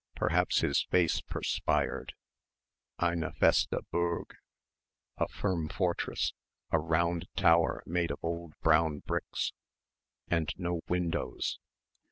[0.15, 2.15] Perhaps his face perspired...
[2.97, 4.35] Eine feste Burg;
[5.19, 6.33] a firm fortress...
[6.71, 9.53] a round tower made of old brown bricks
[10.27, 11.59] and no windows....